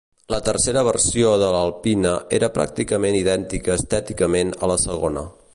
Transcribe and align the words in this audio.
La 0.33 0.37
tercera 0.45 0.81
versió 0.87 1.33
de 1.43 1.49
l'Alpina 1.57 2.15
era 2.39 2.51
pràcticament 2.57 3.21
idèntica 3.21 3.79
estèticament 3.81 4.55
a 4.69 4.73
la 4.73 4.83
segona. 4.91 5.29